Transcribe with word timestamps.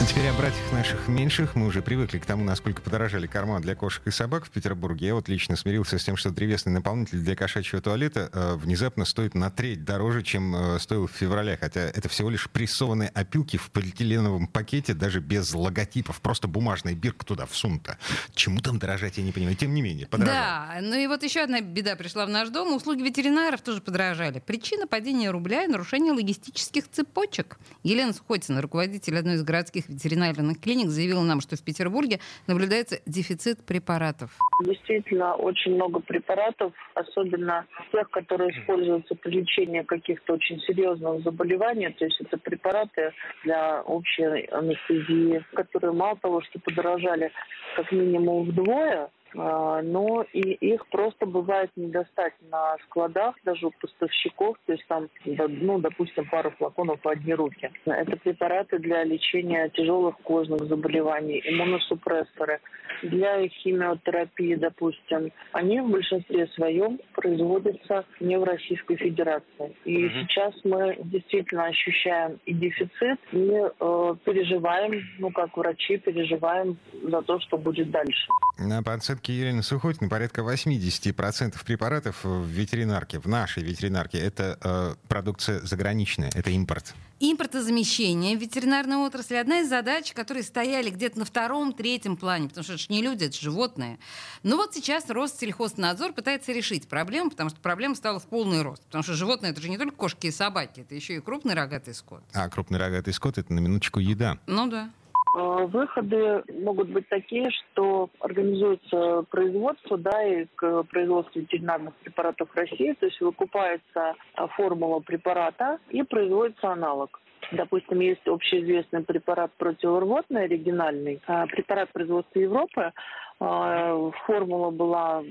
Теперь 0.00 0.28
о 0.28 0.32
братьях 0.34 0.72
наших 0.72 1.08
меньших. 1.08 1.54
Мы 1.54 1.66
уже 1.66 1.80
привыкли 1.80 2.18
к 2.18 2.26
тому, 2.26 2.44
насколько 2.44 2.82
подорожали 2.82 3.26
корма 3.26 3.60
для 3.60 3.74
кошек 3.74 4.06
и 4.06 4.10
собак 4.10 4.44
в 4.44 4.50
Петербурге. 4.50 5.06
Я 5.08 5.14
вот 5.14 5.28
лично 5.28 5.56
смирился 5.56 5.98
с 5.98 6.04
тем, 6.04 6.16
что 6.16 6.30
древесный 6.30 6.72
наполнитель 6.72 7.20
для 7.20 7.34
кошачьего 7.34 7.80
туалета 7.80 8.28
э, 8.32 8.54
внезапно 8.56 9.06
стоит 9.06 9.34
на 9.34 9.50
треть 9.50 9.84
дороже, 9.84 10.22
чем 10.22 10.54
э, 10.54 10.78
стоил 10.78 11.06
в 11.06 11.12
феврале. 11.12 11.56
Хотя 11.58 11.80
это 11.82 12.08
всего 12.08 12.28
лишь 12.28 12.50
прессованные 12.50 13.08
опилки 13.08 13.56
в 13.56 13.70
полиэтиленовом 13.70 14.46
пакете, 14.46 14.94
даже 14.94 15.20
без 15.20 15.54
логотипов. 15.54 16.20
Просто 16.20 16.48
бумажная 16.48 16.94
бирка 16.94 17.24
туда 17.24 17.46
всунута. 17.46 17.96
Чему 18.34 18.60
там 18.60 18.78
дорожать, 18.78 19.16
я 19.16 19.24
не 19.24 19.32
понимаю. 19.32 19.56
Тем 19.56 19.72
не 19.74 19.80
менее, 19.80 20.06
подорожало. 20.06 20.68
Да, 20.68 20.78
ну 20.82 20.96
и 20.96 21.06
вот 21.06 21.22
еще 21.22 21.40
одна 21.40 21.60
беда 21.60 21.96
пришла 21.96 22.26
в 22.26 22.28
наш 22.28 22.50
дом. 22.50 22.74
Услуги 22.74 23.02
ветеринаров 23.02 23.62
тоже 23.62 23.80
подорожали. 23.80 24.40
Причина 24.40 24.86
падения 24.86 25.30
рубля 25.30 25.64
и 25.64 25.66
нарушения 25.66 26.12
логистических 26.12 26.90
цепочек. 26.90 27.58
Елена 27.84 28.12
Сухотина, 28.12 28.60
руководитель 28.60 29.16
одной 29.16 29.36
из 29.36 29.42
городских 29.42 29.83
ветеринарных 29.88 30.60
клиник 30.60 30.88
заявила 30.88 31.22
нам, 31.22 31.40
что 31.40 31.56
в 31.56 31.62
Петербурге 31.62 32.20
наблюдается 32.46 33.00
дефицит 33.06 33.64
препаратов. 33.64 34.30
Действительно, 34.64 35.34
очень 35.34 35.74
много 35.74 36.00
препаратов, 36.00 36.72
особенно 36.94 37.66
тех, 37.92 38.10
которые 38.10 38.50
используются 38.50 39.14
при 39.14 39.40
лечении 39.40 39.82
каких-то 39.82 40.34
очень 40.34 40.60
серьезных 40.60 41.22
заболеваний. 41.22 41.90
То 41.90 42.04
есть 42.04 42.20
это 42.20 42.38
препараты 42.38 43.12
для 43.44 43.82
общей 43.82 44.46
анестезии, 44.46 45.44
которые 45.54 45.92
мало 45.92 46.16
того, 46.16 46.42
что 46.42 46.58
подорожали 46.60 47.30
как 47.76 47.90
минимум 47.92 48.44
вдвое, 48.44 49.10
но 49.34 50.24
и 50.32 50.40
их 50.40 50.86
просто 50.88 51.26
бывает 51.26 51.70
не 51.76 51.88
достать 51.88 52.34
на 52.50 52.76
складах, 52.84 53.36
даже 53.44 53.66
у 53.66 53.70
поставщиков, 53.72 54.56
то 54.66 54.72
есть 54.72 54.86
там, 54.86 55.08
ну, 55.24 55.78
допустим, 55.78 56.28
пару 56.30 56.50
флаконов 56.52 57.00
по 57.00 57.12
одни 57.12 57.34
руки. 57.34 57.70
Это 57.84 58.16
препараты 58.16 58.78
для 58.78 59.04
лечения 59.04 59.68
тяжелых 59.70 60.16
кожных 60.18 60.64
заболеваний, 60.66 61.42
иммуносупрессоры, 61.44 62.60
для 63.02 63.48
химиотерапии, 63.48 64.54
допустим. 64.54 65.32
Они 65.52 65.80
в 65.80 65.90
большинстве 65.90 66.46
своем 66.48 67.00
производятся 67.12 68.04
не 68.20 68.38
в 68.38 68.44
Российской 68.44 68.96
Федерации. 68.96 69.76
И 69.84 70.06
угу. 70.06 70.14
сейчас 70.14 70.54
мы 70.64 70.96
действительно 71.04 71.64
ощущаем 71.66 72.38
и 72.46 72.54
дефицит, 72.54 73.18
и 73.32 73.50
э, 73.80 74.14
переживаем, 74.24 75.02
ну, 75.18 75.30
как 75.30 75.56
врачи, 75.56 75.98
переживаем 75.98 76.78
за 77.02 77.22
то, 77.22 77.40
что 77.40 77.58
будет 77.58 77.90
дальше. 77.90 78.28
На 78.58 78.82
подсадке 78.82 79.23
оценке 79.24 79.38
Елены 79.38 79.62
Сухотиной 79.62 80.10
порядка 80.10 80.42
80% 80.42 81.64
препаратов 81.64 82.24
в 82.24 82.44
ветеринарке, 82.44 83.18
в 83.18 83.26
нашей 83.26 83.62
ветеринарке, 83.62 84.18
это 84.18 84.58
э, 84.62 84.94
продукция 85.08 85.60
заграничная, 85.60 86.30
это 86.34 86.50
импорт. 86.50 86.94
Импортозамещение 87.20 88.36
в 88.36 88.40
ветеринарной 88.40 88.96
отрасли 88.96 89.36
одна 89.36 89.60
из 89.60 89.68
задач, 89.68 90.12
которые 90.12 90.42
стояли 90.42 90.90
где-то 90.90 91.18
на 91.18 91.24
втором, 91.24 91.72
третьем 91.72 92.16
плане, 92.16 92.48
потому 92.48 92.64
что 92.64 92.74
это 92.74 92.82
же 92.82 92.86
не 92.90 93.02
люди, 93.02 93.24
это 93.24 93.40
животные. 93.40 93.98
Но 94.42 94.56
вот 94.56 94.74
сейчас 94.74 95.08
Россельхознадзор 95.08 96.12
пытается 96.12 96.52
решить 96.52 96.86
проблему, 96.88 97.30
потому 97.30 97.50
что 97.50 97.60
проблема 97.60 97.94
стала 97.94 98.18
в 98.18 98.26
полный 98.26 98.62
рост. 98.62 98.82
Потому 98.86 99.04
что 99.04 99.14
животные 99.14 99.52
это 99.52 99.62
же 99.62 99.70
не 99.70 99.78
только 99.78 99.94
кошки 99.94 100.26
и 100.26 100.30
собаки, 100.30 100.80
это 100.80 100.94
еще 100.94 101.16
и 101.16 101.20
крупный 101.20 101.54
рогатый 101.54 101.94
скот. 101.94 102.22
А 102.34 102.48
крупный 102.48 102.78
рогатый 102.78 103.14
скот 103.14 103.38
это 103.38 103.52
на 103.54 103.60
минуточку 103.60 104.00
еда. 104.00 104.38
Ну 104.46 104.66
да. 104.66 104.90
Э, 105.34 105.66
выходы 105.66 106.44
могут 106.62 106.88
быть 106.90 107.08
такие, 107.08 107.50
что 107.50 108.08
организуется 108.20 109.24
производство, 109.30 109.98
да, 109.98 110.22
и 110.22 110.46
к 110.54 110.84
производству 110.84 111.40
ветеринарных 111.40 111.94
препаратов 111.96 112.54
России, 112.54 112.92
то 112.92 113.06
есть 113.06 113.20
выкупается 113.20 114.14
э, 114.36 114.46
формула 114.56 115.00
препарата 115.00 115.78
и 115.90 116.02
производится 116.04 116.70
аналог. 116.70 117.20
Допустим, 117.52 118.00
есть 118.00 118.26
общеизвестный 118.26 119.02
препарат 119.02 119.52
противорвотный, 119.58 120.44
оригинальный, 120.44 121.20
а 121.26 121.46
препарат 121.46 121.92
производства 121.92 122.38
Европы, 122.38 122.92
формула 123.38 124.70
была 124.70 125.22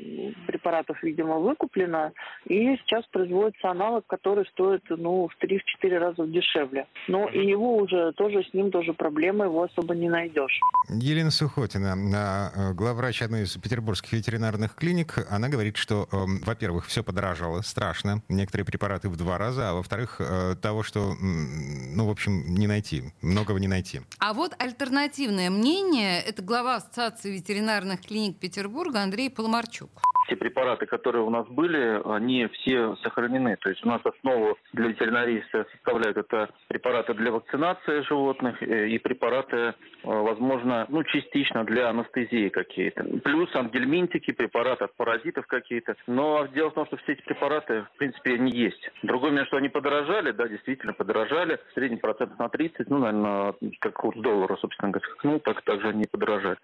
препаратов, 0.48 1.02
видимо, 1.04 1.40
выкуплена, 1.40 2.12
и 2.46 2.76
сейчас 2.78 3.06
производится 3.08 3.70
аналог, 3.70 4.06
который 4.08 4.46
стоит 4.48 4.84
ну, 4.90 5.28
в 5.28 5.44
3-4 5.44 5.98
раза 5.98 6.28
дешевле. 6.28 6.88
Но 7.08 7.28
и 7.28 7.46
его 7.46 7.78
уже 7.78 8.12
тоже, 8.14 8.44
с 8.44 8.54
ним 8.54 8.72
тоже 8.72 8.94
проблемы, 8.94 9.46
его 9.46 9.64
особо 9.64 9.96
не 9.96 10.10
найдешь. 10.10 10.60
Елена 10.90 11.32
Сухотина, 11.32 11.96
э, 12.56 12.74
главврач 12.74 13.22
одной 13.22 13.44
из 13.44 13.56
петербургских 13.58 14.14
ветеринарных 14.14 14.76
клиник, 14.76 15.26
она 15.30 15.50
говорит, 15.50 15.78
что, 15.78 16.08
эм, 16.12 16.42
во-первых, 16.46 16.86
все 16.86 17.04
подорожало 17.04 17.62
страшно, 17.62 18.22
некоторые 18.30 18.66
препараты 18.66 19.10
в 19.10 19.18
два 19.18 19.38
раза, 19.38 19.70
а 19.70 19.74
во-вторых, 19.74 20.20
э, 20.20 20.56
того, 20.62 20.84
что, 20.84 21.14
ну, 21.22 22.08
в 22.08 22.10
общем, 22.10 22.54
не 22.54 22.68
найти, 22.68 23.04
многого 23.22 23.60
не 23.60 23.68
найти. 23.68 24.02
А 24.20 24.34
вот 24.34 24.54
альтернативное 24.60 25.50
мнение, 25.50 26.22
это 26.22 26.42
глава 26.42 26.76
Ассоциации 26.76 27.32
ветеринарных 27.32 27.93
ветеринарных 27.94 28.02
клиник 28.02 28.40
Петербурга 28.40 29.02
Андрей 29.02 29.30
Поломарчук. 29.30 29.90
Те 30.30 30.38
препараты, 30.38 30.86
которые 30.86 31.24
у 31.24 31.30
нас 31.30 31.46
были, 31.48 32.02
они 32.06 32.48
все 32.48 32.96
сохранены. 33.04 33.58
То 33.58 33.70
есть 33.70 33.84
у 33.86 33.90
нас 33.90 34.02
основу 34.06 34.58
для 34.72 34.88
ветеринарии 34.88 35.44
составляют 35.52 36.16
это 36.16 36.50
препараты 36.70 37.14
для 37.14 37.32
вакцинации 37.32 38.04
животных 38.08 38.64
э, 38.64 38.88
и 38.88 38.98
препараты, 39.00 39.58
э, 39.58 39.74
возможно, 40.04 40.86
ну, 40.88 41.04
частично 41.04 41.66
для 41.66 41.90
анестезии 41.90 42.48
какие-то. 42.48 43.04
Плюс 43.22 43.54
ангельминтики, 43.54 44.32
препараты 44.32 44.86
от 44.86 44.96
паразитов 44.96 45.46
какие-то. 45.46 45.96
Но 46.08 46.48
дело 46.48 46.70
в 46.70 46.76
том, 46.76 46.86
что 46.86 46.96
все 46.98 47.14
эти 47.14 47.22
препараты, 47.24 47.86
в 47.94 47.98
принципе, 47.98 48.36
они 48.36 48.52
есть. 48.52 48.90
Другое 49.04 49.32
момент, 49.32 49.48
что 49.50 49.58
они 49.58 49.68
подорожали, 49.68 50.32
да, 50.32 50.48
действительно 50.48 50.94
подорожали. 50.94 51.60
Средний 51.74 51.98
процент 51.98 52.40
на 52.40 52.48
30, 52.48 52.90
ну, 52.90 53.00
наверное, 53.00 53.56
как 53.80 53.94
курс 53.94 54.18
доллара, 54.20 54.56
собственно 54.56 54.92
говоря, 54.92 55.08
ну, 55.24 55.40
так 55.40 55.62
также 55.64 55.90
они 55.90 56.06
подорожали. 56.10 56.58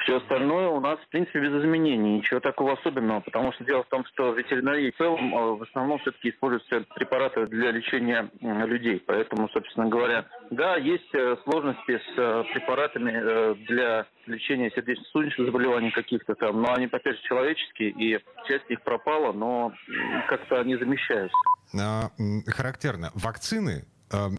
Все 0.00 0.18
остальное 0.18 0.68
у 0.68 0.80
нас, 0.80 0.98
в 0.98 1.08
принципе, 1.08 1.40
без 1.40 1.62
изменений. 1.62 2.18
Ничего 2.18 2.40
такого 2.40 2.74
особенного, 2.74 3.20
потому 3.20 3.52
что 3.52 3.64
дело 3.64 3.84
в 3.84 3.88
том, 3.88 4.04
что 4.06 4.32
ветеринарии 4.32 4.90
в 4.90 4.96
целом 4.96 5.34
э, 5.34 5.56
в 5.56 5.62
основном 5.62 5.98
все-таки 6.00 6.30
используются 6.30 6.80
препараты 6.94 7.46
для 7.46 7.70
лечения 7.70 8.30
людей. 8.40 9.02
Поэтому, 9.06 9.48
собственно 9.48 9.88
говоря, 9.88 10.26
да, 10.50 10.76
есть 10.76 11.14
э, 11.14 11.36
сложности 11.44 11.98
с 11.98 12.18
э, 12.18 12.44
препаратами 12.52 13.54
для 13.66 14.06
лечения 14.26 14.70
сердечно-сосудистых 14.70 15.46
заболеваний 15.46 15.90
каких-то 15.90 16.34
там, 16.34 16.60
но 16.62 16.74
они, 16.74 16.86
опять 16.86 17.16
же, 17.16 17.22
человеческие, 17.22 17.90
и 17.90 18.18
часть 18.46 18.68
их 18.68 18.82
пропала, 18.82 19.32
но 19.32 19.72
как-то 20.28 20.60
они 20.60 20.76
замещаются. 20.76 21.36
А, 21.78 22.10
характерно. 22.46 23.10
Вакцины 23.14 23.84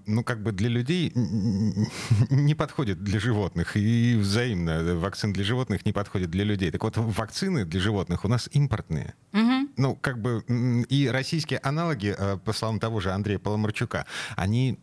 ну, 0.06 0.24
как 0.24 0.42
бы 0.42 0.52
для 0.52 0.70
людей 0.70 1.12
не 1.16 2.56
подходит 2.56 3.04
для 3.04 3.20
животных. 3.20 3.76
И 3.76 4.16
взаимно. 4.16 4.96
Вакцины 4.96 5.34
для 5.34 5.44
животных 5.44 5.86
не 5.86 5.94
подходят 5.94 6.30
для 6.30 6.44
людей. 6.44 6.72
Так 6.72 6.84
вот, 6.84 6.98
вакцины 6.98 7.66
для 7.66 7.80
животных 7.80 8.26
у 8.26 8.28
нас 8.28 8.50
импортные. 8.54 9.14
Угу. 9.34 9.70
Ну, 9.78 9.96
как 9.96 10.22
бы 10.22 10.44
и 10.90 11.10
российские 11.12 11.60
аналоги, 11.60 12.16
а, 12.18 12.38
по 12.38 12.54
словам 12.54 12.80
того 12.80 13.00
же 13.00 13.12
Андрея 13.12 13.40
Поломарчука, 13.40 14.06
они, 14.36 14.80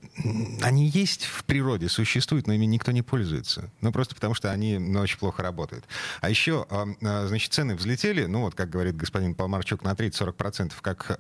они 0.61 0.89
есть 0.89 1.25
в 1.25 1.45
природе, 1.45 1.89
существуют, 1.89 2.47
но 2.47 2.53
ими 2.53 2.67
никто 2.67 2.93
не 2.93 3.03
пользуется. 3.03 3.71
Ну, 3.81 3.93
просто 3.93 4.15
потому 4.15 4.35
что 4.35 4.51
они 4.51 4.79
ну, 4.79 5.01
очень 5.01 5.19
плохо 5.19 5.43
работают. 5.43 5.85
А 6.21 6.29
еще, 6.29 6.67
а, 6.69 7.27
значит, 7.27 7.53
цены 7.53 7.75
взлетели, 7.75 8.27
ну, 8.27 8.43
вот, 8.43 8.55
как 8.55 8.69
говорит 8.71 8.97
господин 8.97 9.35
Поломарчук, 9.35 9.83
на 9.83 9.93
30-40%, 9.93 10.73
как 10.81 11.19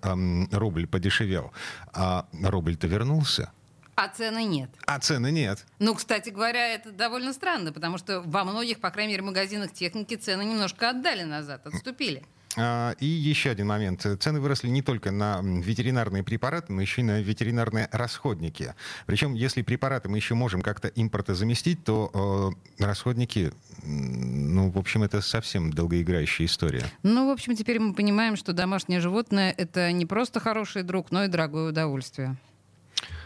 рубль 0.52 0.86
подешевел. 0.86 1.52
А 1.92 2.26
рубль-то 2.42 2.86
вернулся. 2.86 3.50
А 3.94 4.08
цены 4.08 4.44
нет. 4.44 4.70
А 4.86 4.98
цены 4.98 5.30
нет. 5.30 5.64
Ну, 5.78 5.94
кстати 5.94 6.30
говоря, 6.30 6.74
это 6.74 6.92
довольно 6.92 7.32
странно, 7.32 7.72
потому 7.72 7.98
что 7.98 8.22
во 8.22 8.44
многих, 8.44 8.80
по 8.80 8.90
крайней 8.90 9.12
мере, 9.12 9.22
магазинах 9.22 9.72
техники 9.72 10.14
цены 10.14 10.42
немножко 10.44 10.90
отдали 10.90 11.22
назад, 11.22 11.66
отступили. 11.66 12.22
А, 12.56 12.94
и 13.00 13.06
еще 13.06 13.50
один 13.50 13.66
момент. 13.66 14.06
Цены 14.20 14.40
выросли 14.40 14.68
не 14.68 14.82
только 14.82 15.10
на 15.10 15.40
ветеринарные 15.42 16.22
препараты, 16.22 16.72
но 16.72 16.82
еще 16.82 17.00
и 17.00 17.04
на 17.04 17.20
ветеринарные 17.20 17.88
расходники. 17.92 18.74
Причем, 19.06 19.34
если 19.34 19.62
препараты 19.62 20.08
мы 20.08 20.18
еще 20.18 20.34
можем 20.34 20.62
как-то 20.62 20.88
импорта 20.88 21.34
заместить, 21.34 21.84
то 21.84 22.54
э, 22.78 22.82
расходники, 22.82 23.52
ну, 23.82 24.70
в 24.70 24.78
общем, 24.78 25.02
это 25.02 25.20
совсем 25.22 25.72
долгоиграющая 25.72 26.46
история. 26.46 26.84
Ну, 27.02 27.28
в 27.28 27.30
общем, 27.30 27.56
теперь 27.56 27.78
мы 27.78 27.94
понимаем, 27.94 28.36
что 28.36 28.52
домашнее 28.52 29.00
животное— 29.00 29.54
это 29.56 29.90
не 29.92 30.06
просто 30.06 30.40
хороший 30.40 30.82
друг, 30.82 31.10
но 31.10 31.24
и 31.24 31.28
дорогое 31.28 31.70
удовольствие. 31.70 32.36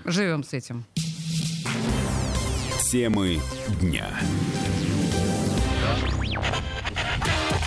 Живем 0.06 0.44
с 0.44 0.52
этим. 0.52 0.84
Темы 2.90 3.40
дня. 3.80 4.08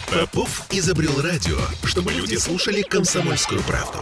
Попов 0.08 0.66
изобрел 0.72 1.22
радио, 1.22 1.58
чтобы 1.84 2.14
люди 2.14 2.36
слушали 2.36 2.82
комсомольскую 2.82 3.62
правду. 3.64 4.00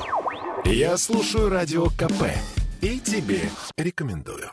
Я 0.66 0.98
слушаю 0.98 1.50
радио 1.50 1.88
КП 1.88 2.24
И 2.82 3.00
тебе 3.00 3.50
рекомендую. 3.76 4.47